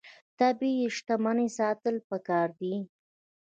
طبیعي 0.39 0.85
شتمنۍ 0.95 1.47
ساتل 1.57 1.95
پکار 2.09 2.47
دي. 2.59 2.73